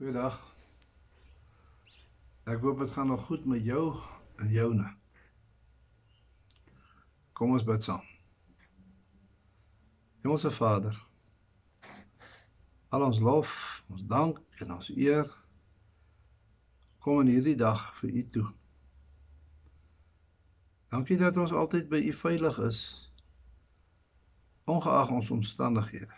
Goeiedag. 0.00 0.36
Ek 2.48 2.62
hoop 2.64 2.78
dit 2.80 2.90
gaan 2.90 3.10
nog 3.12 3.24
goed 3.28 3.44
met 3.44 3.64
jou 3.64 4.00
en 4.40 4.48
joune. 4.48 4.86
Kom 7.36 7.50
ons 7.52 7.64
bid 7.68 7.84
saam. 7.84 8.06
Hemelse 10.22 10.50
Vader, 10.56 10.96
al 12.88 13.04
ons 13.04 13.20
lof, 13.20 13.52
ons 13.92 14.06
dank 14.08 14.40
en 14.64 14.72
ons 14.72 14.88
eer 14.94 15.28
kom 17.04 17.20
in 17.20 17.32
hierdie 17.34 17.58
dag 17.60 17.82
vir 17.98 18.14
U 18.22 18.22
toe. 18.36 18.44
Dankie 20.96 21.18
dat 21.20 21.36
ons 21.36 21.52
altyd 21.52 21.92
by 21.92 22.00
U 22.08 22.14
veilig 22.22 22.62
is, 22.70 22.80
ongeag 24.64 25.12
ons 25.18 25.34
omstandighede. 25.36 26.16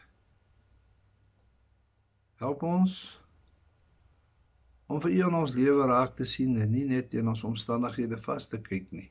Help 2.39 2.62
ons 2.62 3.21
om 4.92 5.01
vir 5.01 5.14
U 5.16 5.20
in 5.30 5.37
ons 5.38 5.55
lewe 5.56 5.87
raak 5.88 6.19
te 6.19 6.27
sien 6.28 6.59
en 6.60 6.69
nie 6.69 6.84
net 6.84 7.14
in 7.16 7.30
ons 7.33 7.45
omstandighede 7.48 8.19
vas 8.27 8.48
te 8.50 8.60
kyk 8.60 8.91
nie. 8.92 9.09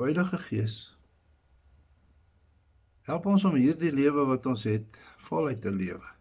Heilige 0.00 0.38
Gees, 0.46 0.76
help 3.04 3.28
ons 3.28 3.44
om 3.44 3.58
hierdie 3.60 3.92
lewe 3.92 4.24
wat 4.30 4.48
ons 4.48 4.64
het 4.64 4.96
voluit 5.26 5.60
te 5.60 5.72
lewe. 5.74 6.14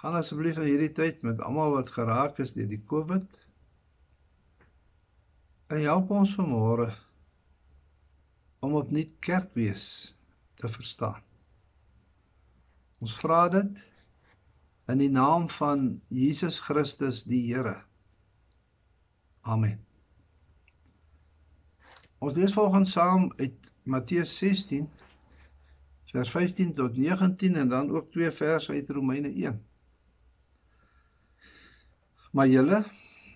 Gaan 0.00 0.16
asseblief 0.16 0.56
in 0.62 0.70
hierdie 0.70 0.94
tyd 0.96 1.20
met 1.28 1.44
almal 1.44 1.76
wat 1.76 1.92
geraak 1.92 2.40
is 2.40 2.56
deur 2.56 2.70
die 2.72 2.80
COVID 2.88 3.40
en 5.74 5.84
help 5.84 6.16
ons 6.16 6.32
vanmôre 6.38 6.88
om 8.64 8.80
opnuut 8.80 9.12
kerkwees 9.20 10.14
te 10.56 10.72
verstaan. 10.72 11.20
Ons 13.04 13.20
vra 13.20 13.44
dit 13.52 13.90
in 14.88 15.00
die 15.00 15.10
naam 15.10 15.48
van 15.48 16.00
Jesus 16.08 16.60
Christus 16.60 17.22
die 17.24 17.42
Here. 17.46 17.84
Amen. 19.40 19.80
Ons 22.18 22.36
lees 22.36 22.54
volgens 22.56 22.92
saam 22.96 23.32
uit 23.36 23.72
Matteus 23.84 24.36
16 24.38 24.88
vers 26.14 26.30
15 26.30 26.74
tot 26.74 26.96
19 26.96 27.56
en 27.56 27.68
dan 27.68 27.90
ook 27.90 28.10
twee 28.10 28.30
verse 28.30 28.72
uit 28.72 28.90
Romeine 28.90 29.32
1. 29.34 29.64
Maar 32.30 32.48
julle 32.48 32.84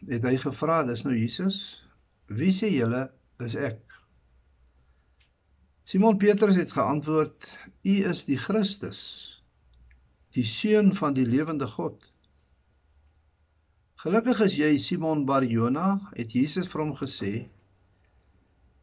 het 0.06 0.22
hy 0.22 0.37
gevra, 0.39 0.84
dis 0.87 1.03
nou 1.03 1.17
Jesus, 1.17 1.59
wie 2.31 2.53
sê 2.55 2.70
julle 2.70 3.09
is 3.42 3.56
ek? 3.59 3.83
Simon 5.89 6.19
Petrus 6.20 6.59
het 6.61 6.72
geantwoord: 6.75 7.48
U 7.83 7.94
is 8.11 8.25
die 8.28 8.39
Christus, 8.39 9.00
die 10.39 10.47
seun 10.47 10.92
van 10.94 11.17
die 11.17 11.27
lewende 11.27 11.67
God. 11.67 11.98
Gelukkig 13.98 14.44
is 14.44 14.55
jy 14.61 14.70
Simon 14.78 15.25
Barjona, 15.27 15.98
het 16.14 16.36
Jesus 16.36 16.69
vir 16.70 16.84
hom 16.84 16.92
gesê. 17.00 17.33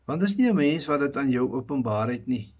Want 0.05 0.19
dit 0.21 0.29
is 0.29 0.37
nie 0.37 0.49
'n 0.49 0.55
mens 0.55 0.87
wat 0.91 0.99
dit 0.99 1.17
aan 1.17 1.31
jou 1.31 1.47
openbaar 1.55 2.11
het 2.11 2.27
nie, 2.27 2.53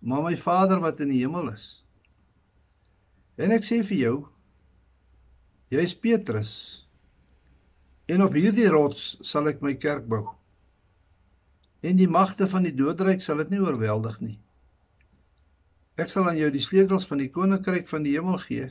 maar 0.00 0.22
my 0.22 0.36
Vader 0.36 0.80
wat 0.80 1.00
in 1.00 1.08
die 1.08 1.22
hemel 1.22 1.52
is. 1.52 1.84
En 3.36 3.50
ek 3.50 3.62
sê 3.62 3.82
vir 3.82 3.98
jou, 3.98 4.28
jy 5.70 5.80
is 5.80 5.94
Petrus. 5.94 6.86
En 8.06 8.22
op 8.22 8.32
hierdie 8.32 8.68
rots 8.68 9.16
sal 9.22 9.48
ek 9.48 9.62
my 9.62 9.74
kerk 9.74 10.06
bou. 10.06 10.34
En 11.80 11.96
die 11.96 12.08
magte 12.08 12.46
van 12.46 12.62
die 12.62 12.74
doodryk 12.74 13.22
sal 13.22 13.36
dit 13.36 13.50
nie 13.50 13.60
oorweldig 13.60 14.20
nie. 14.20 14.43
Ek 15.94 16.10
sal 16.10 16.26
aan 16.26 16.38
jou 16.38 16.48
die 16.50 16.62
sleutels 16.62 17.06
van 17.06 17.20
die 17.22 17.30
koninkryk 17.30 17.86
van 17.90 18.02
die 18.02 18.16
hemel 18.16 18.40
gee. 18.42 18.70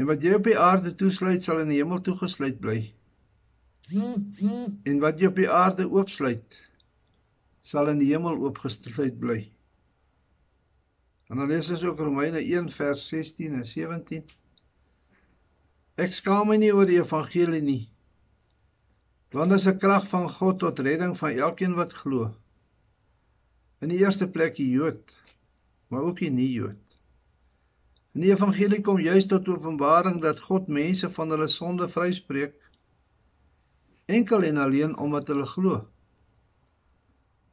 En 0.00 0.08
wat 0.08 0.24
jy 0.24 0.34
op 0.34 0.48
die 0.48 0.58
aarde 0.58 0.94
toesluit, 0.98 1.44
sal 1.44 1.60
in 1.62 1.70
die 1.70 1.78
hemel 1.78 2.00
toegesluit 2.02 2.58
bly. 2.62 2.80
En 3.90 4.98
wat 5.02 5.20
jy 5.20 5.30
op 5.30 5.38
die 5.38 5.50
aarde 5.50 5.86
oopsluit, 5.86 6.58
sal 7.62 7.90
in 7.92 8.00
die 8.00 8.10
hemel 8.10 8.38
oopgesluit 8.40 9.18
bly. 9.20 9.40
En 11.30 11.38
dan 11.38 11.50
lees 11.52 11.70
ons 11.70 11.84
ook 11.86 12.00
Romeine 12.02 12.40
1 12.42 12.70
vers 12.74 13.06
16 13.12 13.54
en 13.60 13.66
17. 13.66 14.24
Ek 16.00 16.14
skaam 16.16 16.48
my 16.50 16.56
nie 16.58 16.72
oor 16.74 16.88
die 16.88 16.98
evangelie 16.98 17.62
nie. 17.62 17.82
Want 19.30 19.52
dit 19.54 19.60
is 19.60 19.66
'n 19.68 19.78
krag 19.78 20.08
van 20.08 20.26
God 20.30 20.58
tot 20.58 20.78
redding 20.78 21.14
van 21.18 21.30
elkeen 21.30 21.74
wat 21.74 21.92
glo. 21.92 22.34
In 23.80 23.88
die 23.88 23.98
eerste 23.98 24.26
plek 24.28 24.56
die 24.56 24.70
Jood 24.70 25.19
maar 25.90 26.06
ook 26.06 26.22
die 26.22 26.30
nie-Jood. 26.30 26.98
In 28.14 28.24
die 28.24 28.32
evangelie 28.32 28.80
kom 28.82 28.98
juis 29.02 29.26
tot 29.30 29.48
openbaring 29.50 30.18
dat 30.22 30.42
God 30.42 30.70
mense 30.70 31.10
van 31.14 31.30
hulle 31.34 31.46
sonde 31.50 31.86
vryspreek 31.90 32.56
enkel 34.10 34.42
en 34.42 34.58
alleen 34.58 34.96
omdat 34.98 35.30
hulle 35.30 35.46
glo. 35.46 35.80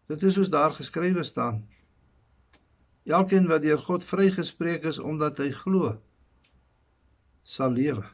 Dit 0.10 0.24
is 0.24 0.38
soos 0.38 0.50
daar 0.50 0.74
geskrywe 0.74 1.24
staan. 1.28 1.66
Elkeen 3.06 3.48
wat 3.48 3.62
deur 3.62 3.80
God 3.80 4.06
vrygespreek 4.06 4.88
is 4.90 5.00
omdat 5.00 5.38
hy 5.44 5.52
glo, 5.56 5.94
sal 7.44 7.76
lewe. 7.78 8.06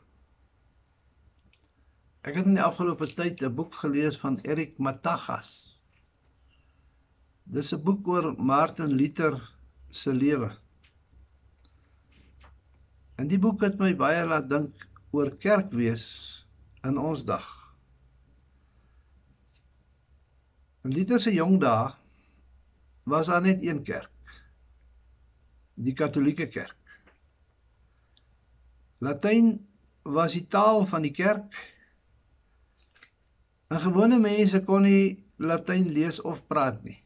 Ek 2.24 2.38
het 2.40 2.48
in 2.48 2.58
die 2.58 2.64
afgelope 2.64 3.08
tyd 3.12 3.42
'n 3.42 3.56
boek 3.56 3.76
gelees 3.84 4.20
van 4.20 4.40
Erik 4.44 4.78
Matagas. 4.78 5.50
Dis 7.44 7.74
'n 7.74 7.84
boek 7.84 8.08
oor 8.08 8.34
Martin 8.38 8.92
Luther 8.94 9.40
se 9.94 10.14
lewe. 10.14 10.50
En 13.16 13.30
die 13.30 13.40
boek 13.40 13.62
het 13.62 13.78
my 13.80 13.94
baie 13.98 14.24
laat 14.26 14.50
dink 14.50 14.88
oor 15.14 15.30
kerkwees 15.38 16.06
in 16.84 16.98
ons 16.98 17.22
dag. 17.28 17.46
In 20.84 20.96
Luther 20.96 21.22
se 21.22 21.32
jong 21.32 21.60
dae 21.62 21.94
was 23.08 23.30
daar 23.30 23.44
net 23.46 23.62
een 23.64 23.84
kerk. 23.84 24.10
Die 25.74 25.94
Katolieke 25.94 26.48
Kerk. 26.48 26.78
Latyn 29.04 29.56
was 30.04 30.36
die 30.36 30.46
taal 30.48 30.86
van 30.88 31.04
die 31.04 31.12
kerk. 31.12 31.56
En 33.68 33.82
gewone 33.84 34.20
mense 34.20 34.64
kon 34.64 34.86
nie 34.88 35.24
Latyn 35.38 35.90
lees 35.92 36.22
of 36.22 36.46
praat 36.48 36.84
nie. 36.84 37.03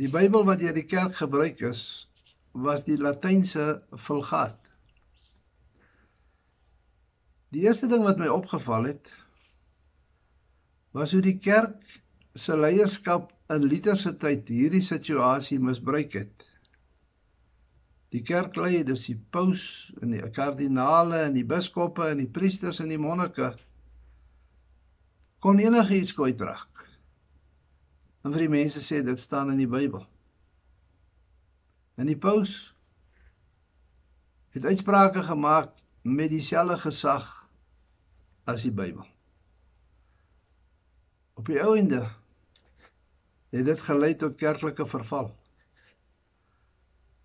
Die 0.00 0.08
Bybel 0.08 0.46
wat 0.48 0.62
deur 0.62 0.72
die 0.72 0.86
kerk 0.88 1.18
gebruik 1.18 1.58
is, 1.68 2.08
was 2.56 2.86
die 2.86 2.96
Latynse 2.96 3.82
Vulgaat. 3.92 4.56
Die 7.52 7.66
eerste 7.66 7.90
ding 7.90 8.06
wat 8.06 8.20
my 8.20 8.30
opgeval 8.32 8.88
het, 8.88 9.10
was 10.96 11.12
hoe 11.12 11.20
die 11.20 11.36
kerk 11.42 11.82
se 12.32 12.56
leierskap 12.56 13.34
in 13.52 13.66
Luther 13.66 13.98
se 13.98 14.14
tyd 14.16 14.48
hierdie 14.48 14.82
situasie 14.86 15.58
misbruik 15.60 16.16
het. 16.16 16.46
Die 18.10 18.24
kerklei, 18.26 18.80
dis 18.86 19.04
die 19.10 19.18
paus 19.18 19.92
en 20.00 20.16
die 20.16 20.24
kardinale 20.34 21.26
en 21.26 21.36
die 21.36 21.46
biskoppe 21.46 22.08
en 22.08 22.24
die 22.24 22.30
priesters 22.40 22.80
en 22.80 22.88
die 22.90 22.98
monnike 22.98 23.52
kon 25.44 25.60
enigiets 25.60 26.16
kwytraak. 26.16 26.69
En 28.20 28.34
vir 28.34 28.44
die 28.44 28.52
mense 28.52 28.82
sê 28.84 29.00
dit 29.04 29.20
staan 29.20 29.52
in 29.52 29.60
die 29.62 29.70
Bybel. 29.70 30.04
En 31.96 32.08
die 32.08 32.18
paus 32.18 32.74
het 34.54 34.64
uitsprake 34.64 35.22
gemaak 35.22 35.76
met 36.02 36.32
dieselfde 36.32 36.78
gesag 36.78 37.28
as 38.44 38.64
die 38.66 38.74
Bybel. 38.74 39.06
Op 41.40 41.48
die 41.48 41.60
ou 41.62 41.76
ende 41.78 42.02
het 43.50 43.64
dit 43.66 43.84
gelei 43.86 44.14
tot 44.16 44.36
kerklike 44.38 44.86
verval. 44.86 45.30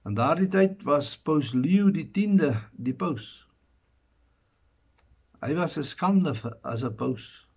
In 0.06 0.14
daardie 0.14 0.50
tyd 0.54 0.84
was 0.86 1.16
Paus 1.18 1.52
Leo 1.54 1.90
die 1.92 2.06
10de 2.14 2.52
die 2.72 2.94
paus. 2.94 3.48
Hy 5.42 5.54
was 5.58 5.78
'n 5.78 5.84
skande 5.84 6.34
vir, 6.36 6.58
as 6.62 6.84
'n 6.84 6.96
paus 6.96 7.48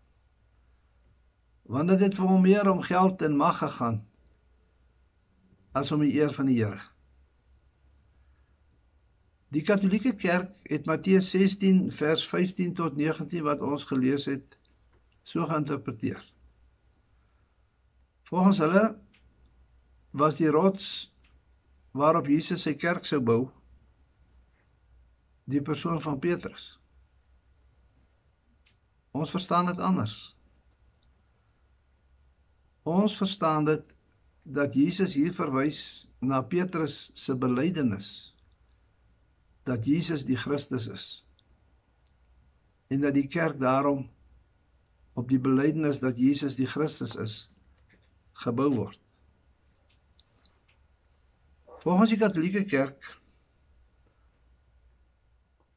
want 1.68 1.92
dit 1.92 2.00
het 2.00 2.14
vir 2.16 2.28
hom 2.30 2.44
meer 2.44 2.70
om 2.70 2.80
geld 2.84 3.22
en 3.22 3.36
mag 3.36 3.58
gegaan 3.60 4.00
as 5.76 5.92
om 5.92 6.00
die 6.00 6.14
eer 6.16 6.32
van 6.32 6.48
die 6.48 6.56
Here. 6.56 6.80
Die 9.52 9.62
Katolieke 9.62 10.14
Kerk 10.16 10.56
het 10.68 10.88
Matteus 10.88 11.30
16 11.30 11.90
vers 11.92 12.24
15 12.28 12.74
tot 12.76 12.96
19 12.96 13.44
wat 13.44 13.60
ons 13.64 13.84
gelees 13.88 14.24
het 14.28 14.56
so 15.28 15.44
geïnterpreteer. 15.48 16.24
Volgens 18.28 18.58
hulle 18.64 18.84
was 20.10 20.40
die 20.40 20.50
rots 20.52 21.12
waarop 21.96 22.28
Jesus 22.28 22.64
sy 22.64 22.74
kerk 22.76 23.08
sou 23.08 23.20
bou 23.24 23.48
die 25.48 25.62
persoon 25.64 26.00
van 26.00 26.18
Petrus. 26.20 26.74
Ons 29.16 29.32
verstaan 29.32 29.72
dit 29.72 29.80
anders. 29.80 30.37
Ons 32.88 33.16
verstaan 33.20 33.66
dit 33.68 33.84
dat 34.48 34.74
Jesus 34.74 35.12
hier 35.18 35.32
verwys 35.36 35.80
na 36.24 36.40
Petrus 36.40 37.10
se 37.14 37.36
belydenis 37.36 38.08
dat 39.68 39.84
Jesus 39.84 40.24
die 40.24 40.38
Christus 40.40 40.86
is. 40.88 41.06
En 42.88 43.04
dat 43.04 43.12
die 43.18 43.26
kerk 43.28 43.58
daarom 43.60 44.06
op 45.18 45.28
die 45.28 45.40
belydenis 45.42 46.00
dat 46.00 46.16
Jesus 46.16 46.56
die 46.56 46.70
Christus 46.70 47.16
is 47.20 47.36
gebou 48.44 48.70
word. 48.72 49.00
Volgens 51.82 52.14
die 52.14 52.20
Katolieke 52.20 52.64
Kerk 52.64 53.14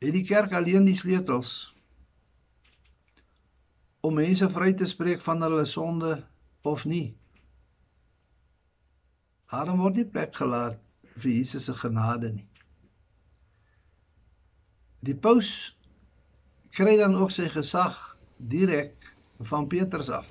het 0.01 0.15
die 0.15 0.25
kerk 0.25 0.53
alleen 0.57 0.87
die 0.87 0.97
sleutels 0.97 1.51
om 4.01 4.15
mense 4.17 4.47
vry 4.49 4.71
te 4.73 4.87
spreek 4.89 5.21
van 5.21 5.43
hulle 5.45 5.65
sonde 5.69 6.15
of 6.61 6.85
nie. 6.85 7.17
Daarom 9.51 9.81
word 9.83 9.99
nie 9.99 10.07
plek 10.07 10.35
gelaat 10.37 10.79
vir 11.17 11.31
Jesus 11.31 11.65
se 11.67 11.75
genade 11.75 12.31
nie. 12.31 12.47
Die 15.01 15.17
paus 15.17 15.73
kry 16.77 16.95
dan 16.99 17.17
ook 17.17 17.33
sy 17.33 17.49
gesag 17.51 17.97
direk 18.37 19.09
van 19.51 19.67
Petrus 19.67 20.11
af. 20.13 20.29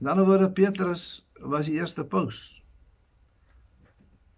In 0.00 0.08
ander 0.12 0.26
woorde 0.28 0.48
Petrus 0.52 1.26
was 1.40 1.66
die 1.66 1.76
eerste 1.80 2.04
paus. 2.04 2.62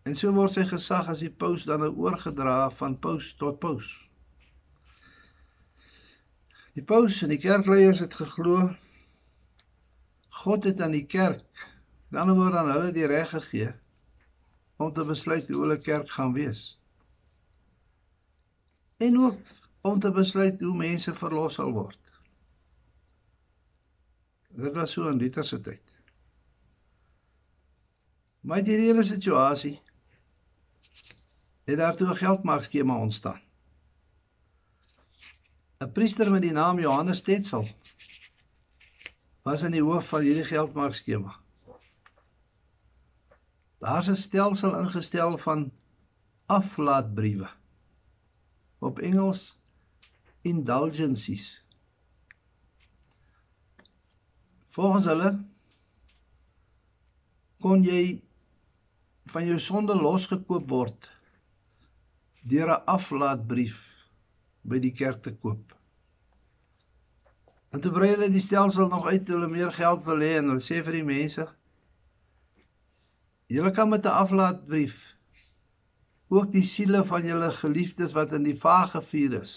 En 0.08 0.16
so 0.16 0.32
word 0.32 0.56
sy 0.56 0.64
gesag 0.66 1.10
as 1.12 1.22
die 1.22 1.30
paus 1.30 1.66
dan 1.68 1.82
nou 1.84 1.92
oorgedra 2.00 2.70
van 2.78 2.96
paus 2.98 3.34
tot 3.38 3.58
paus. 3.60 3.88
Die 6.74 6.84
paus 6.86 7.20
en 7.22 7.34
die 7.34 7.42
kerkleiers 7.42 8.00
het 8.00 8.14
geglo 8.16 8.70
God 10.38 10.64
het 10.64 10.80
aan 10.80 10.94
die 10.94 11.06
kerk, 11.06 11.46
in 12.12 12.18
ander 12.20 12.36
woorde 12.38 12.60
aan 12.60 12.70
hulle 12.70 12.92
die 12.94 13.06
reg 13.10 13.30
gegee 13.34 13.72
om 14.78 14.92
te 14.94 15.02
besluit 15.04 15.48
hoe 15.50 15.64
hulle 15.64 15.78
kerk 15.82 16.10
gaan 16.14 16.32
wees. 16.36 16.60
En 19.02 19.18
ook 19.18 19.56
om 19.88 19.98
te 20.00 20.12
besluit 20.14 20.60
hoe 20.62 20.76
mense 20.76 21.14
verlos 21.18 21.58
sal 21.58 21.72
word. 21.74 21.98
Dit 24.58 24.74
was 24.78 24.94
so 24.94 25.10
in 25.10 25.18
Luther 25.18 25.44
se 25.44 25.58
tyd. 25.60 25.82
Maar 28.46 28.62
die 28.62 28.78
hele 28.78 29.02
situasie 29.06 29.76
het 31.66 31.78
daartoe 31.82 32.08
'n 32.10 32.22
geldmarkskema 32.22 32.96
ontstaan. 32.98 33.42
'n 35.80 35.92
Priester 35.92 36.30
met 36.30 36.42
die 36.42 36.52
naam 36.52 36.78
Johannes 36.80 37.22
Tetzel 37.22 37.68
was 39.48 39.62
in 39.64 39.72
die 39.72 39.84
hoof 39.84 40.10
van 40.12 40.26
hierdie 40.26 40.44
geldmarkskema. 40.44 41.32
Daar's 43.80 44.08
'n 44.12 44.20
stelsel 44.20 44.74
ingestel 44.76 45.38
van 45.38 45.70
aflaatbriewe. 46.46 47.48
Op 48.78 48.98
Engels 48.98 49.58
indulgencies. 50.42 51.64
Volgens 54.68 55.04
hulle 55.04 55.30
kon 57.60 57.82
jy 57.82 58.22
van 59.32 59.46
jou 59.46 59.58
sonde 59.58 59.96
losgekoop 59.96 60.68
word 60.68 61.10
deur 62.42 62.68
'n 62.76 62.84
aflaatbrief 62.84 63.80
by 64.62 64.78
die 64.78 64.92
kerk 64.92 65.22
te 65.22 65.32
koop. 65.32 65.77
En 67.68 67.80
toe 67.80 67.92
brei 67.92 68.14
hulle 68.14 68.30
die 68.32 68.40
stelsel 68.40 68.88
nog 68.88 69.06
uit, 69.06 69.28
hulle 69.28 69.48
meer 69.48 69.72
geld 69.76 70.04
wil 70.06 70.24
hê 70.24 70.36
en 70.38 70.52
hulle 70.52 70.64
sê 70.64 70.80
vir 70.84 70.98
die 70.98 71.04
mense: 71.04 71.44
"Julle 73.52 73.72
kan 73.76 73.88
met 73.88 74.06
'n 74.06 74.20
aflaatbrief 74.24 74.96
ook 76.28 76.52
die 76.52 76.64
siele 76.64 77.04
van 77.04 77.26
julle 77.26 77.50
geliefdes 77.60 78.12
wat 78.12 78.32
in 78.32 78.42
die 78.42 78.58
vage 78.66 79.02
vuur 79.10 79.42
is 79.42 79.54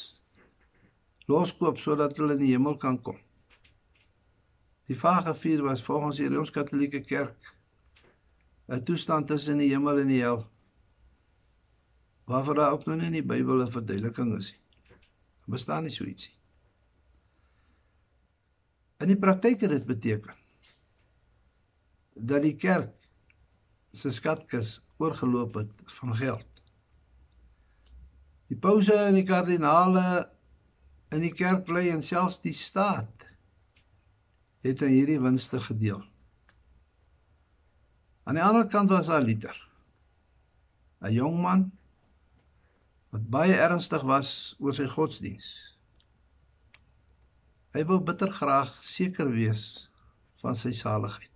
loskoop 1.28 1.78
sodat 1.78 2.18
hulle 2.18 2.34
in 2.34 2.44
die 2.46 2.52
hemel 2.52 2.78
kan 2.78 3.02
kom." 3.02 3.18
Die 4.88 5.00
vage 5.00 5.36
vuur 5.36 5.64
was 5.64 5.84
volgens 5.84 6.18
die 6.18 6.28
Rooms-Katolieke 6.28 7.02
Kerk 7.02 7.56
'n 8.68 8.84
toestand 8.84 9.28
tussen 9.28 9.58
die 9.58 9.70
hemel 9.70 10.00
en 10.00 10.08
die 10.08 10.22
hel 10.22 10.50
waarvoor 12.26 12.56
daar 12.56 12.72
ook 12.72 12.86
nog 12.86 12.96
nie 12.96 13.06
in 13.06 13.20
die 13.20 13.30
Bybel 13.34 13.64
'n 13.64 13.72
verduideliking 13.72 14.38
is 14.38 14.52
nie. 14.52 14.62
Bestaan 15.48 15.84
nie 15.84 15.92
so 15.92 16.06
ietsie. 16.06 16.41
In 19.02 19.10
die 19.10 19.18
praktyk 19.18 19.64
het 19.66 19.74
dit 19.74 19.86
beteken 19.90 20.38
dat 22.14 22.44
die 22.44 22.56
kerk 22.56 22.94
se 23.98 24.12
skatkis 24.14 24.76
oorgeloop 25.02 25.58
het 25.58 25.72
van 25.98 26.14
geld. 26.16 26.48
Die 28.52 28.60
pouse 28.60 28.94
en 28.94 29.18
die 29.18 29.26
kardinale 29.26 30.30
in 31.12 31.26
die 31.26 31.34
kerk 31.34 31.66
bly 31.66 31.88
en 31.90 32.04
selfs 32.06 32.38
die 32.44 32.54
staat 32.54 33.26
het 34.62 34.84
aan 34.86 34.94
hierdie 34.94 35.20
winste 35.20 35.60
gedeel. 35.60 36.04
Aan 38.30 38.38
die 38.38 38.46
ander 38.46 38.68
kant 38.70 38.94
was 38.94 39.10
daar 39.10 39.26
Luther. 39.26 39.58
'n 41.02 41.14
Jong 41.14 41.42
man 41.42 41.72
wat 43.10 43.26
baie 43.30 43.56
ernstig 43.58 44.06
was 44.06 44.56
oor 44.60 44.74
sy 44.78 44.86
godsdiens. 44.88 45.71
Hy 47.72 47.86
wou 47.88 48.02
bitter 48.04 48.32
graag 48.36 48.72
seker 48.84 49.30
wees 49.32 49.88
van 50.42 50.58
sy 50.60 50.74
saligheid. 50.76 51.30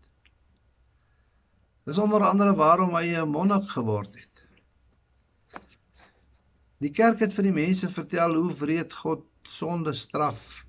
Dis 1.85 1.99
onder 2.01 2.25
andere 2.27 2.55
waarom 2.57 2.95
hy 2.97 3.15
'n 3.15 3.29
monnik 3.29 3.69
geword 3.69 4.15
het. 4.15 4.35
Die 6.81 6.91
kerk 6.91 7.19
het 7.19 7.33
vir 7.33 7.43
die 7.43 7.55
mense 7.55 7.89
vertel 7.89 8.35
hoe 8.35 8.53
wreed 8.53 8.93
God 8.93 9.23
sonde 9.47 9.93
straf. 9.93 10.65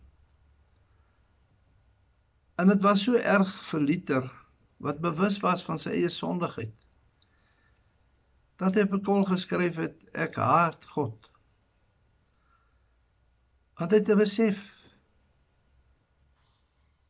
En 2.57 2.69
dit 2.69 2.83
was 2.83 3.03
so 3.03 3.15
erg 3.15 3.51
vir 3.71 3.81
Luther 3.81 4.31
wat 4.77 5.01
bewus 5.01 5.41
was 5.41 5.65
van 5.65 5.79
sy 5.79 5.91
eie 5.91 6.09
sondigheid 6.09 6.75
dat 8.57 8.75
hy 8.75 8.87
op 8.87 8.95
'n 8.97 9.05
kol 9.05 9.25
geskryf 9.25 9.77
het 9.77 9.97
ek 10.15 10.37
haat 10.37 10.85
God. 10.85 11.31
Want 13.77 13.91
hy 13.91 13.99
het 13.99 14.17
besef 14.17 14.76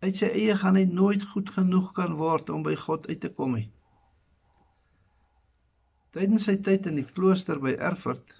uit 0.04 0.16
sy 0.16 0.28
eie 0.28 0.56
gaan 0.60 0.76
hy 0.76 0.84
nooit 0.88 1.22
goed 1.32 1.50
genoeg 1.54 1.92
kan 1.96 2.16
word 2.20 2.50
om 2.52 2.64
by 2.66 2.74
God 2.86 3.08
uit 3.08 3.20
te 3.20 3.32
kom 3.32 3.56
nie. 3.56 3.68
Tydens 6.16 6.46
sy 6.48 6.56
tyd 6.64 6.88
in 6.88 7.00
die 7.00 7.08
klooster 7.16 7.60
by 7.60 7.74
Erfurt 7.76 8.34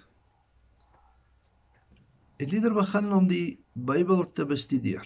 het 2.37 2.51
Luther 2.51 2.73
begin 2.73 3.11
om 3.13 3.27
die 3.29 3.57
Bybel 3.73 4.23
te 4.33 4.45
bestudeer. 4.45 5.05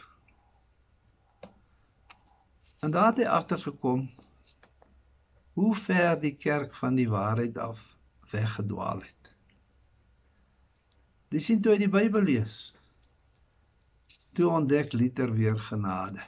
En 2.84 2.92
daar 2.92 3.12
het 3.12 3.22
hy 3.24 3.28
agtergekom 3.30 4.10
hoe 5.56 5.72
ver 5.75 6.20
die 6.20 6.36
kerk 6.36 6.75
van 6.75 6.96
die 7.00 7.08
waarheid 7.12 7.58
af 7.58 7.84
weggedwaal 8.32 9.04
het. 9.06 9.32
Dis 11.32 11.48
sien 11.48 11.62
toe 11.64 11.75
hy 11.75 11.84
die 11.86 11.92
Bybel 11.92 12.28
lees. 12.28 12.56
Toe 14.36 14.50
ontdek 14.52 14.96
Luther 14.96 15.32
weer 15.36 15.60
genade. 15.60 16.24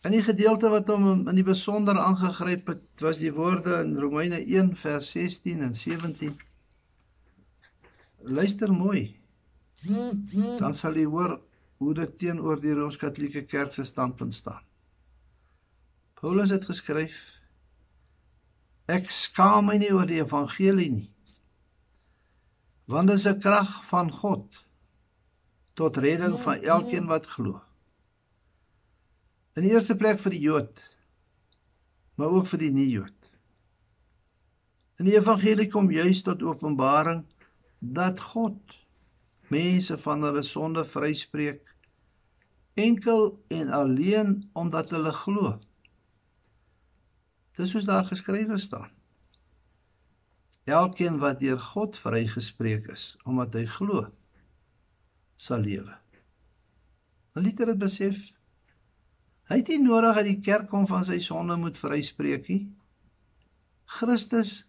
In 0.00 0.14
die 0.14 0.22
gedeelte 0.24 0.70
wat 0.72 0.88
hom 0.88 1.26
in 1.28 1.36
die 1.36 1.44
besonder 1.44 1.98
aangegryp 2.00 2.70
het, 2.72 2.84
was 3.04 3.18
die 3.20 3.32
woorde 3.36 3.82
in 3.82 3.98
Romeine 4.00 4.38
1 4.40 4.72
vers 4.80 5.10
16 5.12 5.60
en 5.66 5.74
17. 5.76 6.38
Luister 8.24 8.72
mooi. 8.72 9.20
Dan 10.60 10.74
sal 10.76 10.96
jy 10.96 11.04
hoor 11.04 11.36
hoe 11.80 11.92
dit 11.96 12.16
teenoor 12.20 12.60
die 12.60 12.72
Rooms-Katolieke 12.76 13.44
Kerk 13.48 13.72
se 13.76 13.84
standpunt 13.84 14.34
staan. 14.34 14.64
Paulus 16.20 16.52
het 16.52 16.64
geskryf 16.68 17.20
Ek 18.90 19.06
skaam 19.14 19.68
my 19.70 19.76
nie 19.78 19.92
oor 19.94 20.08
die 20.08 20.18
evangelie 20.18 20.90
nie. 20.90 21.08
Want 22.90 23.08
dit 23.12 23.20
is 23.20 23.26
'n 23.28 23.40
krag 23.40 23.84
van 23.86 24.10
God 24.10 24.64
tot 25.74 25.96
redding 25.96 26.40
van 26.40 26.62
elkeen 26.62 27.06
wat 27.06 27.26
glo. 27.26 27.60
In 29.58 29.66
die 29.66 29.72
eerste 29.74 29.96
plek 29.98 30.20
vir 30.22 30.34
die 30.34 30.42
Jood, 30.44 30.82
maar 32.14 32.30
ook 32.36 32.46
vir 32.52 32.62
die 32.62 32.70
nie-Jood. 32.74 33.16
In 35.00 35.08
die 35.08 35.16
evangelie 35.16 35.66
kom 35.72 35.88
juis 35.90 36.20
tot 36.22 36.42
openbaring 36.44 37.24
dat 37.80 38.20
God 38.20 38.76
mense 39.50 39.96
van 39.98 40.22
hulle 40.22 40.42
sonde 40.46 40.84
vryspreek 40.86 41.64
enkel 42.78 43.32
en 43.48 43.72
alleen 43.74 44.36
omdat 44.52 44.92
hulle 44.94 45.12
glo. 45.12 45.56
Dis 47.58 47.72
soos 47.74 47.88
daar 47.88 48.06
geskrywe 48.06 48.58
staan. 48.58 48.90
Elkeen 50.64 51.18
wat 51.18 51.40
deur 51.40 51.58
God 51.60 51.98
vrygespreek 51.98 52.86
is 52.94 53.16
omdat 53.24 53.56
hy 53.58 53.64
glo, 53.66 54.04
sal 55.36 55.64
lewe. 55.66 55.96
Hulle 57.34 57.50
het 57.50 57.64
dit 57.64 57.80
besef. 57.80 58.28
Hy 59.50 59.56
het 59.58 59.70
nie 59.72 59.80
nodig 59.82 60.14
dat 60.14 60.28
die 60.28 60.40
kerk 60.46 60.70
hom 60.70 60.84
van 60.86 61.02
sy 61.02 61.18
sonde 61.18 61.56
moet 61.58 61.78
vryspreek 61.78 62.46
nie. 62.52 62.60
Christus 63.90 64.60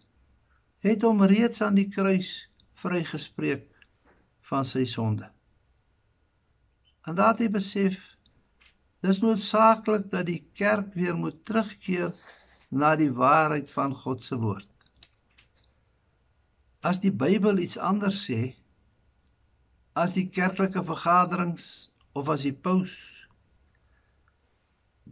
het 0.82 1.04
hom 1.06 1.22
reeds 1.30 1.62
aan 1.62 1.78
die 1.78 1.86
kruis 1.86 2.48
vrygespreek 2.82 3.68
van 4.50 4.66
sy 4.66 4.82
sonde. 4.90 5.28
En 7.06 7.14
daat 7.14 7.38
hy 7.38 7.46
besef 7.54 8.00
dis 9.06 9.22
noodsaaklik 9.22 10.10
dat 10.10 10.26
die 10.26 10.40
kerk 10.58 10.90
weer 10.98 11.14
moet 11.18 11.38
terugkeer 11.46 12.10
na 12.74 12.96
die 12.98 13.12
waarheid 13.14 13.70
van 13.70 13.94
God 13.94 14.22
se 14.26 14.38
woord. 14.38 14.68
As 16.82 16.98
die 16.98 17.14
Bybel 17.14 17.62
iets 17.62 17.78
anders 17.78 18.24
sê 18.26 18.56
as 19.94 20.18
die 20.18 20.26
kerklike 20.26 20.82
vergaderings 20.82 21.92
of 22.18 22.30
as 22.34 22.42
die 22.42 22.54
paus 22.54 23.21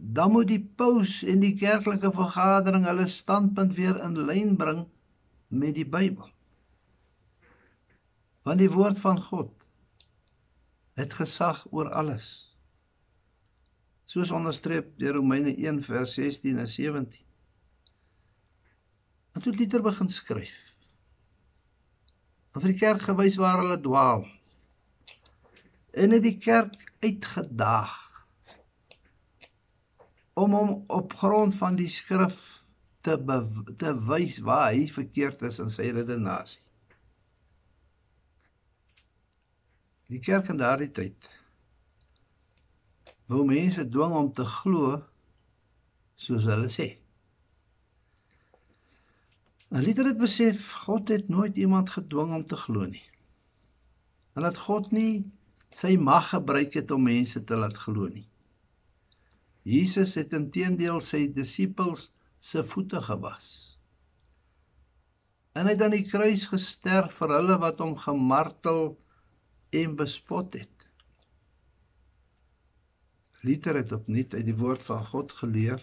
dan 0.03 0.31
moet 0.31 0.47
die 0.49 0.63
paus 0.75 1.19
en 1.29 1.43
die 1.43 1.53
kerklike 1.53 2.09
vergadering 2.11 2.87
hulle 2.89 3.05
standpunt 3.07 3.75
weer 3.77 3.99
in 4.01 4.17
lyn 4.25 4.55
bring 4.57 4.85
met 5.47 5.75
die 5.77 5.85
Bybel. 5.85 6.31
Want 8.41 8.63
die 8.63 8.71
woord 8.73 8.97
van 8.99 9.21
God 9.21 9.53
het 10.97 11.13
gesag 11.13 11.61
oor 11.69 11.91
alles. 11.93 12.25
Soos 14.09 14.33
onderstreep 14.33 14.97
deur 14.97 15.19
Romeine 15.21 15.53
1 15.53 15.83
vers 15.85 16.17
16 16.17 16.57
en 16.57 16.67
17. 16.67 17.21
En 19.31 19.41
toe 19.41 19.53
Luther 19.53 19.85
begin 19.85 20.09
skryf. 20.09 20.57
En 22.51 22.59
vir 22.59 22.73
die 22.73 22.81
kerk 22.81 23.05
gewys 23.05 23.37
waar 23.39 23.61
hulle 23.61 23.79
dwaal. 23.79 24.25
En 25.93 26.17
het 26.17 26.25
die 26.25 26.39
kerk 26.41 26.73
uitgedaag 27.05 28.10
om 30.33 30.53
hom 30.55 30.73
op 30.87 31.13
grond 31.13 31.55
van 31.55 31.75
die 31.75 31.89
skrif 31.91 32.61
te 33.01 33.17
te 33.77 33.93
wys 34.07 34.39
waar 34.45 34.71
hy 34.71 34.85
verkeerd 34.91 35.41
is 35.49 35.59
in 35.63 35.71
sy 35.73 35.89
redenasie. 35.91 36.61
Die 40.11 40.19
kerk 40.19 40.51
in 40.51 40.59
daardie 40.59 40.91
tyd 40.91 41.29
wou 43.31 43.45
mense 43.47 43.85
dwing 43.87 44.13
om 44.19 44.27
te 44.35 44.43
glo 44.43 44.97
soos 46.19 46.47
hulle 46.51 46.67
sê. 46.71 46.89
En 49.71 49.85
Luther 49.85 50.09
het 50.11 50.19
besef 50.19 50.65
God 50.83 51.13
het 51.13 51.29
nooit 51.31 51.55
iemand 51.55 51.93
gedwing 51.95 52.33
om 52.35 52.43
te 52.45 52.59
glo 52.59 52.89
nie. 52.91 53.05
En 54.35 54.43
dat 54.43 54.59
God 54.67 54.91
nie 54.91 55.23
sy 55.71 55.95
mag 55.95 56.33
gebruik 56.33 56.75
het 56.75 56.91
om 56.91 57.07
mense 57.07 57.39
te 57.47 57.55
laat 57.55 57.79
glo 57.79 58.11
nie. 58.11 58.27
Jesus 59.67 60.15
het 60.17 60.33
intedeel 60.33 61.01
sy 61.05 61.27
disippels 61.33 62.09
se 62.41 62.63
voete 62.65 63.01
gewas. 63.05 63.47
En 65.53 65.67
hy 65.67 65.75
het 65.75 65.83
aan 65.85 65.93
die 65.93 66.07
kruis 66.07 66.47
gesterf 66.49 67.17
vir 67.19 67.35
hulle 67.35 67.57
wat 67.61 67.81
hom 67.83 67.97
gemartel 67.99 68.95
en 69.81 69.97
bespot 69.99 70.55
het. 70.57 70.87
Luther 73.41 73.75
het 73.81 73.91
opnuut 73.91 74.33
uit 74.33 74.45
die 74.45 74.57
woord 74.57 74.83
van 74.85 75.05
God 75.11 75.33
geleer. 75.33 75.81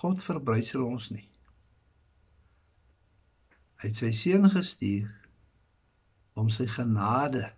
God 0.00 0.22
verbrysel 0.24 0.84
ons 0.84 1.10
nie. 1.12 1.28
Hy 3.80 3.90
het 3.90 4.00
sy 4.00 4.10
seun 4.16 4.48
gestuur 4.52 5.12
om 6.40 6.48
sy 6.50 6.66
genade 6.72 7.50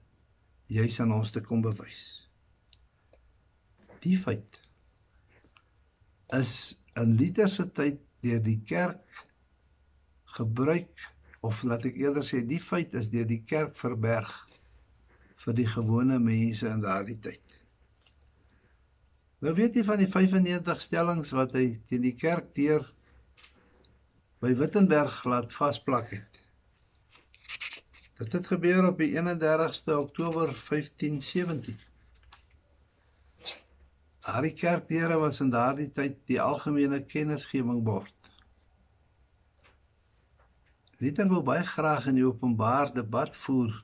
juis 0.66 0.98
aan 1.00 1.14
ons 1.14 1.30
te 1.32 1.40
kom 1.40 1.62
bewys. 1.62 2.25
Die 4.04 4.16
feit 4.18 4.60
is 6.34 6.52
in 6.98 7.14
Luther 7.16 7.48
se 7.48 7.66
tyd 7.70 8.00
deur 8.24 8.42
die 8.42 8.58
kerk 8.66 9.24
gebruik 10.36 11.06
of 11.46 11.62
laat 11.68 11.86
ek 11.88 11.98
eerder 12.00 12.26
sê 12.26 12.42
die 12.42 12.60
feit 12.60 12.96
is 12.98 13.10
deur 13.12 13.28
die 13.28 13.42
kerk 13.46 13.76
verberg 13.78 14.32
vir 15.44 15.56
die 15.60 15.68
gewone 15.70 16.18
mense 16.18 16.66
in 16.68 16.82
daardie 16.82 17.18
tyd. 17.22 17.42
Nou 19.44 19.52
weet 19.54 19.76
jy 19.78 19.84
van 19.86 20.00
die 20.00 20.10
95 20.10 20.82
stellings 20.82 21.30
wat 21.36 21.54
hy 21.54 21.68
teen 21.88 22.02
die 22.06 22.16
kerk 22.18 22.50
deur 22.56 22.88
by 24.42 24.52
Wittenberg 24.58 25.22
laat 25.28 25.52
vasplak 25.54 26.10
het. 26.16 26.40
Dit 28.16 28.32
het 28.32 28.48
gebeur 28.48 28.88
op 28.88 28.98
die 28.98 29.12
31ste 29.12 29.98
Oktober 30.00 30.50
1517. 30.56 31.85
Daardie 34.26 34.56
kerkdeure 34.58 35.20
was 35.22 35.36
in 35.40 35.52
daardie 35.54 35.92
tyd 35.94 36.16
die 36.26 36.40
algemene 36.42 36.98
kennisgewing 37.06 37.84
bord. 37.86 38.30
Luther 40.98 41.28
wou 41.30 41.44
baie 41.46 41.62
graag 41.68 42.08
in 42.10 42.16
die 42.18 42.24
openbaar 42.26 42.90
debat 42.96 43.36
voer 43.44 43.76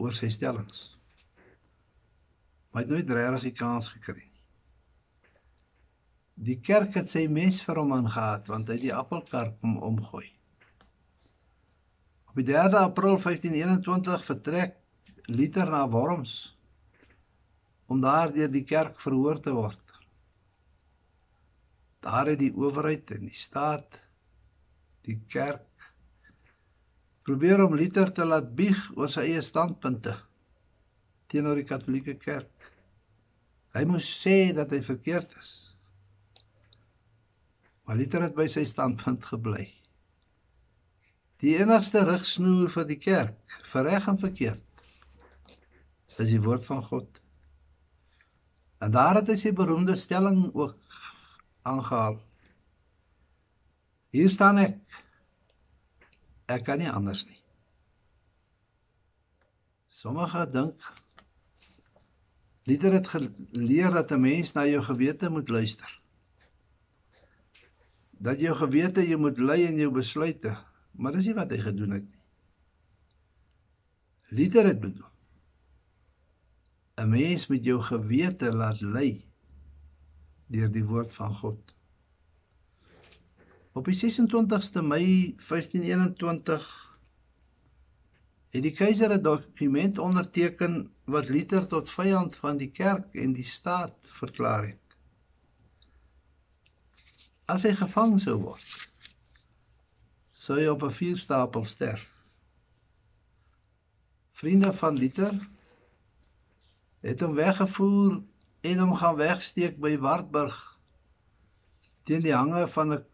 oor 0.00 0.16
sy 0.16 0.30
stellings. 0.32 0.86
Maar 2.70 2.80
hy 2.80 2.86
het 2.86 2.94
nooit 2.94 3.12
regtig 3.18 3.44
die 3.50 3.58
kans 3.58 3.90
gekry. 3.92 4.24
Die 6.40 6.56
kerk 6.64 6.96
het 6.96 7.10
sy 7.10 7.26
mes 7.28 7.58
vir 7.66 7.82
hom 7.82 7.92
aangehad 7.98 8.48
want 8.48 8.72
hy 8.72 8.78
die 8.86 8.94
appelkar 8.96 9.50
kom 9.60 9.74
omgooi. 9.90 10.30
Op 12.32 12.40
die 12.40 12.46
3de 12.48 12.80
April 12.80 13.20
1521 13.20 14.24
vertrek 14.30 14.80
Luther 15.28 15.68
na 15.68 15.84
Worms 15.92 16.38
om 17.90 18.02
daar 18.02 18.30
deur 18.34 18.50
die 18.52 18.66
kerk 18.66 19.00
verhoor 19.02 19.40
te 19.42 19.54
word. 19.54 19.96
Daar 22.00 22.30
het 22.30 22.38
die 22.40 22.52
owerheid 22.54 23.10
en 23.16 23.26
die 23.26 23.36
staat 23.36 23.98
die 25.06 25.18
kerk 25.32 25.66
probeer 27.26 27.64
om 27.64 27.74
Luther 27.76 28.12
te 28.14 28.24
laat 28.26 28.52
bieg 28.56 28.78
oor 28.96 29.10
sy 29.12 29.26
eie 29.32 29.42
standpunte 29.44 30.16
teenoor 31.30 31.60
die 31.60 31.66
Katolieke 31.66 32.16
Kerk. 32.18 32.70
Hy 33.76 33.84
moes 33.86 34.08
sê 34.22 34.50
dat 34.56 34.72
hy 34.74 34.80
verkeerd 34.82 35.36
is. 35.38 35.50
Maar 37.86 38.00
Luther 38.00 38.24
het 38.26 38.34
by 38.34 38.48
sy 38.50 38.64
standpunt 38.66 39.28
gebly. 39.30 39.68
Die 41.40 41.54
enigste 41.60 42.02
rigsnoer 42.08 42.68
vir 42.74 42.88
die 42.88 42.98
kerk, 43.00 43.54
vir 43.70 43.86
reg 43.86 44.10
en 44.10 44.18
verkeerd, 44.20 44.66
is 46.18 46.28
die 46.34 46.42
woord 46.42 46.66
van 46.66 46.82
God. 46.84 47.19
En 48.80 48.92
daar 48.94 49.18
het 49.20 49.28
hy 49.28 49.36
sy 49.36 49.52
beroemde 49.52 49.94
stelling 49.98 50.46
ook 50.56 50.76
aangehaal. 51.68 52.16
Hier 54.14 54.30
staan 54.32 54.58
ek. 54.62 54.78
Ek 56.50 56.64
kan 56.66 56.80
nie 56.80 56.88
anders 56.90 57.26
nie. 57.28 57.36
Sommige 60.00 60.46
dink 60.50 60.88
Luther 62.68 62.92
het 62.92 63.08
geleer 63.10 63.90
dat 63.92 64.12
'n 64.12 64.20
mens 64.20 64.52
na 64.52 64.64
jou 64.66 64.82
gewete 64.82 65.28
moet 65.28 65.48
luister. 65.48 66.00
Dat 68.10 68.40
jou 68.40 68.54
gewete 68.56 69.06
jou 69.08 69.20
moet 69.20 69.38
lei 69.38 69.62
in 69.66 69.76
jou 69.76 69.90
besluite, 69.92 70.56
maar 70.92 71.12
dis 71.12 71.26
nie 71.26 71.34
wat 71.34 71.50
hy 71.50 71.58
gedoen 71.58 71.90
het 71.90 72.08
nie. 72.08 72.20
Luther 74.28 74.66
het 74.66 74.80
bedoel 74.80 75.10
'n 77.00 77.08
mens 77.08 77.46
met 77.46 77.64
jou 77.64 77.80
gewete 77.82 78.52
laat 78.52 78.80
lei 78.80 79.24
deur 80.52 80.70
die 80.72 80.84
woord 80.84 81.12
van 81.12 81.34
God. 81.34 81.74
Op 83.72 83.86
die 83.88 83.96
26ste 83.96 84.82
Mei 84.84 85.34
1521 85.48 86.66
het 88.50 88.62
die 88.66 88.74
keiser 88.74 89.14
'n 89.14 89.22
dokument 89.22 89.98
onderteken 89.98 90.74
wat 91.04 91.28
Luther 91.28 91.66
tot 91.66 91.90
vyand 91.90 92.36
van 92.36 92.56
die 92.56 92.70
kerk 92.70 93.14
en 93.14 93.32
die 93.32 93.48
staat 93.48 93.96
verklaar 94.02 94.66
het. 94.66 94.96
As 97.44 97.62
hy 97.62 97.72
gevang 97.74 98.20
sou 98.20 98.36
word, 98.42 98.90
sou 100.32 100.58
hy 100.58 100.66
op 100.66 100.82
'n 100.82 100.98
vuurstapel 100.98 101.64
sterf. 101.64 102.10
Vriende 104.32 104.72
van 104.72 104.98
Luther 104.98 105.40
het 107.00 107.20
hom 107.20 107.34
weggevoer 107.34 108.20
en 108.60 108.82
hom 108.82 108.94
gaan 109.00 109.16
wegsteek 109.16 109.78
by 109.80 109.96
Wartburg 109.98 110.56
teen 112.08 112.24
die 112.24 112.34
hange 112.34 112.66
van 112.74 112.92
'n 112.92 113.04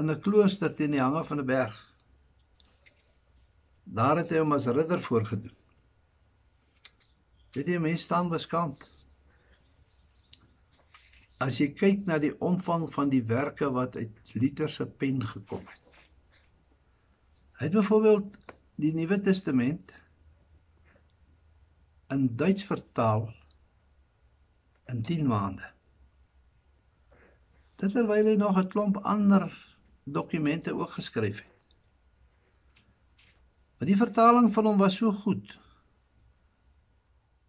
in 0.00 0.10
'n 0.10 0.20
klooster 0.20 0.74
teen 0.74 0.90
die 0.90 1.00
hange 1.00 1.24
van 1.24 1.40
'n 1.40 1.46
berg. 1.46 1.76
Daar 3.84 4.16
het 4.16 4.30
hy 4.30 4.38
hom 4.38 4.52
as 4.52 4.66
ridder 4.66 5.02
voorgedoen. 5.02 5.54
Weet 7.52 7.68
jy 7.68 7.78
mense 7.78 8.02
staan 8.02 8.28
beskant. 8.28 8.90
As 11.38 11.58
jy 11.58 11.68
kyk 11.72 12.06
na 12.06 12.18
die 12.18 12.34
omvang 12.40 12.88
van 12.94 13.08
die 13.08 13.22
werke 13.22 13.70
wat 13.70 13.96
uit 13.96 14.32
Luther 14.34 14.68
se 14.68 14.86
pen 14.86 15.22
gekom 15.26 15.62
het. 15.66 15.80
Hy 17.58 17.64
het 17.64 17.72
byvoorbeeld 17.72 18.36
die 18.74 18.92
Nuwe 18.94 19.20
Testament 19.20 19.92
in 22.08 22.36
Duits 22.36 22.64
vertaal 22.64 23.34
in 24.86 25.02
10 25.02 25.26
maande. 25.26 25.72
Dit 27.76 27.92
terwyl 27.92 28.30
hy 28.30 28.36
nog 28.36 28.58
'n 28.58 28.68
klomp 28.68 28.96
ander 28.96 29.50
dokumente 30.04 30.74
ook 30.74 30.90
geskryf 30.90 31.42
het. 31.42 31.54
Maar 33.78 33.88
die 33.88 33.96
vertaling 33.96 34.52
van 34.52 34.64
hom 34.64 34.78
was 34.78 34.96
so 34.96 35.12
goed 35.12 35.58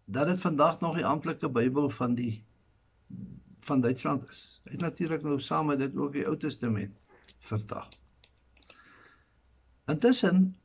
dat 0.04 0.26
dit 0.26 0.40
vandag 0.40 0.80
nog 0.80 0.94
die 0.94 1.06
amptelike 1.06 1.48
Bybel 1.48 1.88
van 1.88 2.14
die 2.14 2.44
van 3.60 3.80
Duitsland 3.80 4.28
is. 4.28 4.60
Hy 4.64 4.70
het 4.70 4.80
natuurlik 4.80 5.22
nou 5.22 5.40
saam 5.40 5.66
met 5.66 5.78
dit 5.78 5.96
ook 5.96 6.12
die 6.12 6.26
Ou 6.26 6.36
Testament 6.36 6.96
vertaal. 7.38 7.88
Intussen 9.86 10.56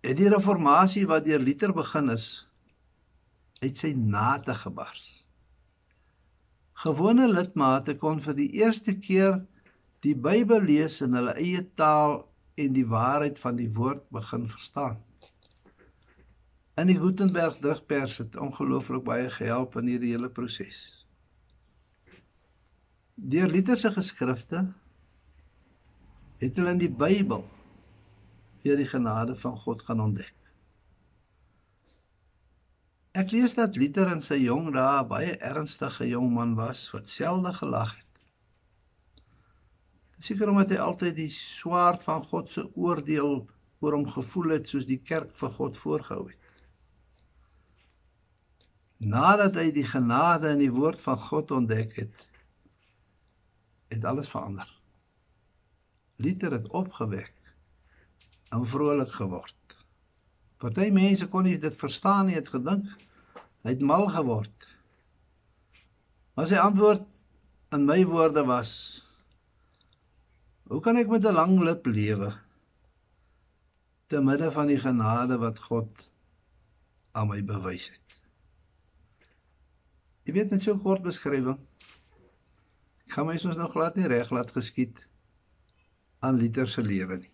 het 0.00 0.16
die 0.16 0.28
reformatie 0.28 1.06
wat 1.06 1.24
deur 1.24 1.38
Luther 1.38 1.72
begin 1.72 2.08
is 2.08 2.48
uit 3.64 3.80
sy 3.80 3.92
nate 3.96 4.54
gebars. 4.60 5.04
Gewone 6.84 7.26
lidmate 7.30 7.96
kon 7.96 8.20
vir 8.20 8.36
die 8.36 8.50
eerste 8.60 8.96
keer 9.00 9.40
die 10.04 10.14
Bybel 10.14 10.66
lees 10.68 11.00
in 11.04 11.16
hulle 11.16 11.32
eie 11.40 11.62
taal 11.80 12.20
en 12.60 12.74
die 12.76 12.86
waarheid 12.86 13.40
van 13.40 13.56
die 13.56 13.70
woord 13.72 14.04
begin 14.14 14.44
verstaan. 14.50 14.98
In 16.76 16.90
die 16.90 16.98
Gutenberg 16.98 17.60
drukpers 17.62 18.18
het 18.20 18.36
ongelooflik 18.36 19.04
baie 19.06 19.30
gehelp 19.30 19.78
in 19.80 19.88
hierdie 19.92 20.12
hele 20.12 20.28
proses. 20.28 20.82
Deur 23.14 23.48
Luther 23.48 23.78
se 23.78 23.92
geskrifte 23.94 24.66
het 26.42 26.56
hulle 26.58 26.74
in 26.74 26.82
die 26.82 26.90
Bybel 26.90 27.46
weer 28.64 28.80
die 28.80 28.90
genade 28.90 29.36
van 29.38 29.54
God 29.62 29.84
gaan 29.86 30.02
ontdek. 30.02 30.34
Ek 33.14 33.30
lees 33.30 33.52
dat 33.54 33.76
Luther 33.78 34.08
in 34.10 34.18
sy 34.24 34.40
jong 34.42 34.72
dae 34.74 35.04
baie 35.06 35.36
ernstige 35.38 36.08
jong 36.10 36.32
man 36.34 36.56
was 36.58 36.80
wat 36.90 37.12
selde 37.12 37.52
gelag 37.54 37.92
het. 37.94 38.22
Seker 40.24 40.50
omdat 40.50 40.72
hy 40.74 40.80
altyd 40.82 41.14
die 41.20 41.30
swaard 41.30 42.02
van 42.02 42.24
God 42.26 42.50
se 42.50 42.64
oordeel 42.74 43.44
oor 43.78 43.94
hom 43.94 44.08
gevoel 44.10 44.56
het 44.56 44.66
soos 44.66 44.88
die 44.88 44.98
kerk 44.98 45.30
vir 45.38 45.52
God 45.60 45.78
voorgehou 45.78 46.24
het. 46.32 46.50
Nadat 49.14 49.60
hy 49.62 49.68
die 49.78 49.86
genade 49.86 50.50
in 50.56 50.64
die 50.64 50.74
woord 50.74 50.98
van 51.06 51.22
God 51.28 51.54
ontdek 51.54 51.94
het, 52.00 52.26
het 53.94 54.10
alles 54.10 54.32
verander. 54.32 54.66
Luther 56.18 56.58
het 56.58 56.66
opgewek 56.74 57.54
en 58.50 58.66
vrolik 58.66 59.14
geword. 59.20 59.78
Party 60.58 60.90
mense 60.90 61.30
kon 61.30 61.46
nie 61.46 61.60
dit 61.62 61.74
verstaan 61.78 62.26
nie, 62.26 62.40
het 62.40 62.50
gedink 62.50 63.03
hy 63.64 63.72
het 63.72 63.84
mal 63.84 64.06
geword. 64.12 64.68
Maar 66.36 66.48
sy 66.50 66.60
antwoord 66.60 67.04
in 67.74 67.86
my 67.88 68.02
woorde 68.06 68.44
was: 68.46 68.72
Hoe 70.68 70.80
kan 70.84 71.00
ek 71.00 71.08
met 71.08 71.24
'n 71.24 71.36
lang 71.36 71.58
lip 71.64 71.86
lewe 71.86 72.32
te 74.06 74.20
midde 74.20 74.50
van 74.52 74.66
die 74.66 74.80
genade 74.80 75.38
wat 75.38 75.58
God 75.58 76.10
aan 77.12 77.28
my 77.28 77.40
bewys 77.44 77.88
het? 77.88 78.00
Jy 80.24 80.32
weet 80.32 80.50
net 80.50 80.62
so 80.62 80.76
kort 80.78 81.02
beskrywing. 81.02 81.60
Ek 83.06 83.16
gaan 83.16 83.26
my 83.26 83.36
soms 83.36 83.56
nog 83.56 83.72
glad 83.72 83.96
nie 83.96 84.08
reg 84.08 84.30
laat 84.30 84.50
geskied 84.50 85.06
aan 86.20 86.36
Luther 86.40 86.68
se 86.68 86.82
lewe 86.82 87.16
nie. 87.16 87.32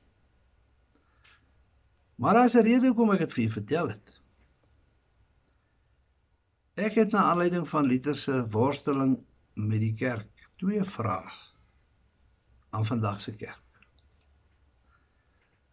Maar 2.17 2.37
as 2.37 2.55
'n 2.55 2.63
rede 2.63 2.87
hoekom 2.87 3.13
ek 3.13 3.19
dit 3.19 3.33
vir 3.33 3.43
julle 3.43 3.59
vertel 3.59 3.89
het. 3.89 4.20
Ek 6.81 6.95
het 6.97 7.13
na 7.13 7.27
aanleiding 7.29 7.67
van 7.69 7.85
Luther 7.85 8.17
se 8.17 8.39
worsteling 8.49 9.19
met 9.53 9.83
die 9.83 9.93
kerk 9.93 10.47
twee 10.57 10.81
vrae 10.89 11.33
aan 12.73 12.87
vandag 12.89 13.19
se 13.21 13.35
kerk. 13.37 13.83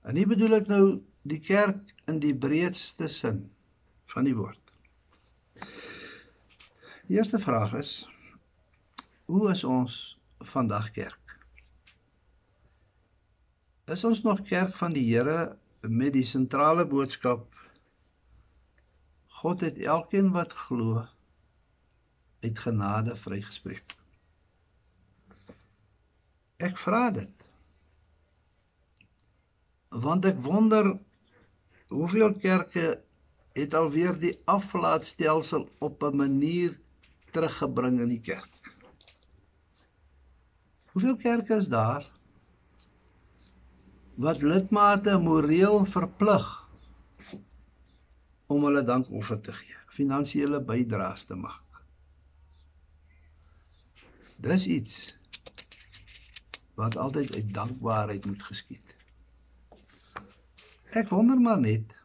En 0.03 0.17
nie 0.19 0.25
bedoel 0.27 0.57
ek 0.57 0.67
nou 0.71 0.81
die 1.23 1.39
kerk 1.39 1.93
in 2.11 2.19
die 2.19 2.33
breedste 2.35 3.07
sin 3.07 3.45
van 4.11 4.27
die 4.27 4.35
woord. 4.35 4.73
Die 7.07 7.15
eerste 7.15 7.39
vraag 7.39 7.77
is 7.79 7.93
hoe 9.31 9.45
is 9.53 9.63
ons 9.63 10.17
vandag 10.43 10.91
kerk? 10.97 11.37
Is 13.95 14.03
ons 14.03 14.25
nog 14.27 14.43
kerk 14.43 14.75
van 14.75 14.91
die 14.91 15.07
Here 15.07 15.53
met 15.87 16.17
die 16.19 16.27
sentrale 16.27 16.83
boodskap 16.83 17.47
God 19.37 19.61
het 19.61 19.77
elkeen 19.77 20.31
wat 20.33 20.53
glo 20.53 21.05
uit 22.41 22.59
genade 22.59 23.15
vrygespreek. 23.15 23.93
Ek 26.57 26.77
vra 26.81 27.11
dit. 27.13 27.45
Want 29.93 30.25
ek 30.25 30.41
wonder 30.41 30.95
hoeveel 31.93 32.33
kerke 32.41 32.97
het 33.57 33.77
alweer 33.77 34.17
die 34.21 34.33
aflaatstelsel 34.45 35.69
op 35.85 36.03
'n 36.03 36.17
manier 36.17 36.79
teruggebring 37.31 37.99
in 38.01 38.09
die 38.09 38.21
kerk. 38.21 38.73
Hoeveel 40.91 41.17
kerke 41.17 41.55
is 41.55 41.67
daar 41.67 42.09
wat 44.15 44.41
lidmate 44.41 45.17
moreel 45.17 45.85
verplig 45.85 46.66
om 48.47 48.63
hulle 48.63 48.83
dankoffer 48.87 49.39
te 49.43 49.53
gee, 49.53 49.75
finansiële 49.91 50.61
bydraes 50.63 51.25
te 51.27 51.35
maak. 51.35 51.81
Dis 54.37 54.67
iets 54.67 54.97
wat 56.77 56.97
altyd 56.97 57.33
uit 57.33 57.53
dankbaarheid 57.53 58.25
moet 58.25 58.43
geskied. 58.43 58.93
Ek 60.93 61.09
wonder 61.09 61.39
maar 61.41 61.59
net 61.61 61.95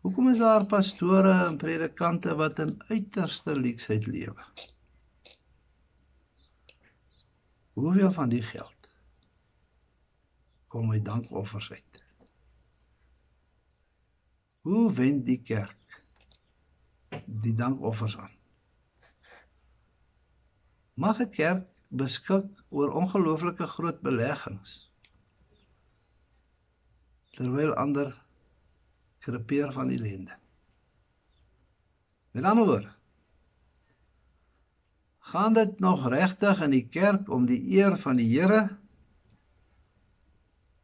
hoekom 0.00 0.30
is 0.30 0.38
daar 0.40 0.64
pastore 0.64 1.32
en 1.44 1.58
predikante 1.60 2.32
wat 2.38 2.62
in 2.64 2.70
uiterste 2.88 3.52
leksheid 3.58 4.06
lewe? 4.06 4.46
Hoeveel 7.76 8.12
van 8.12 8.32
die 8.32 8.42
geld 8.42 8.88
kom 10.70 10.88
my 10.88 11.02
dankoffers 11.02 11.72
uit. 11.72 11.89
Hoe 14.70 14.92
wend 14.94 15.24
die 15.26 15.40
kerk 15.42 16.02
die 17.26 17.54
dankoffers 17.58 18.14
aan? 18.22 18.34
Mag 20.94 21.18
'n 21.24 21.30
kerk 21.34 21.64
beskik 21.88 22.46
oor 22.68 22.92
ongelooflike 23.00 23.66
groot 23.66 23.98
beleggings 24.06 24.92
terwyl 27.34 27.74
ander 27.74 28.12
krepeer 29.18 29.72
van 29.72 29.90
ellende. 29.90 30.38
Met 32.30 32.44
ander 32.44 32.66
woorde, 32.66 32.92
gaan 35.18 35.54
dit 35.54 35.78
nog 35.80 36.08
regtig 36.08 36.62
in 36.62 36.70
die 36.70 36.86
kerk 36.88 37.28
om 37.28 37.46
die 37.46 37.62
eer 37.74 37.98
van 37.98 38.22
die 38.22 38.30
Here 38.38 38.78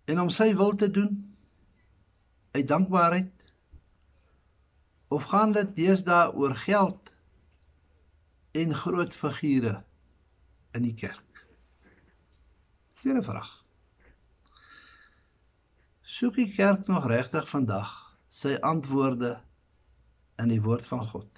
en 0.04 0.20
om 0.20 0.30
sy 0.30 0.50
wil 0.56 0.74
te 0.74 0.90
doen 0.90 1.36
uit 2.50 2.68
dankbaarheid 2.68 3.35
of 5.08 5.28
gaan 5.30 5.52
dit 5.52 5.76
deesdae 5.76 6.32
oor 6.34 6.54
geld 6.54 7.12
en 8.52 8.74
groot 8.74 9.14
figure 9.14 9.84
in 10.72 10.82
die 10.82 10.94
kerk? 10.94 11.46
Tweede 13.00 13.22
vraag. 13.22 13.50
Soek 16.02 16.34
die 16.34 16.50
kerk 16.54 16.86
nog 16.86 17.06
regtig 17.06 17.48
vandag 17.48 17.92
sy 18.28 18.56
antwoorde 18.60 19.36
in 20.42 20.50
die 20.52 20.62
woord 20.62 20.86
van 20.86 21.04
God? 21.06 21.28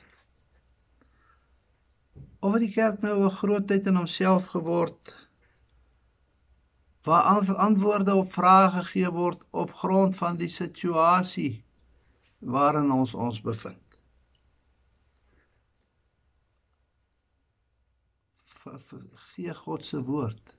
Of 2.38 2.52
het 2.54 2.62
die 2.62 2.74
kerk 2.74 3.00
nou 3.02 3.24
'n 3.24 3.38
grootheid 3.40 3.86
in 3.86 3.96
homself 3.96 4.46
geword 4.54 5.14
waar 7.08 7.56
antwoorde 7.56 8.14
op 8.14 8.32
vrae 8.32 8.70
gegee 8.70 9.10
word 9.10 9.42
op 9.50 9.72
grond 9.72 10.16
van 10.16 10.36
die 10.36 10.48
situasie 10.48 11.64
waarin 12.38 12.92
ons 12.92 13.14
ons 13.14 13.40
bevind. 13.40 13.84
Gee 19.32 19.54
God 19.54 19.86
se 19.86 20.02
woord 20.04 20.54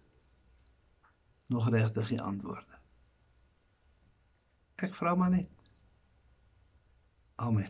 nog 1.49 1.69
regtig 1.69 2.07
die 2.07 2.21
antwoorde. 2.21 2.77
Ek 4.75 4.93
vra 4.95 5.15
maar 5.15 5.29
net. 5.29 5.49
Amen. 7.35 7.69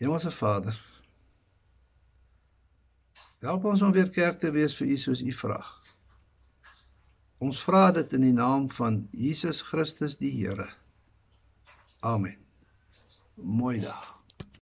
Hemelse 0.00 0.30
Vader, 0.30 0.76
help 3.38 3.64
ons 3.64 3.82
om 3.82 3.92
weer 3.92 4.08
kerk 4.10 4.40
te 4.40 4.50
wees 4.50 4.76
vir 4.78 4.94
U 4.94 4.96
soos 4.98 5.20
U 5.20 5.32
vraag. 5.36 5.70
Ons 7.40 7.60
vra 7.64 7.90
dit 7.96 8.12
in 8.16 8.24
die 8.24 8.36
naam 8.36 8.68
van 8.72 9.02
Jesus 9.16 9.60
Christus 9.64 10.16
die 10.20 10.32
Here. 10.32 10.68
Amen. 12.00 12.38
Mooi 13.34 13.80
dag. 13.80 14.19